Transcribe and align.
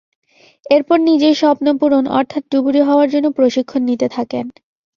এরপর 0.65 0.97
নিজের 1.09 1.33
স্বপ্ন 1.35 1.65
পূরণ, 1.79 2.03
অর্থাৎ 2.19 2.43
ডুবুরি 2.51 2.81
হওয়ার 2.81 3.07
জন্য 3.13 3.27
প্রশিক্ষণ 3.37 3.81
নিতে 3.89 4.07
থাকেন। 4.15 4.45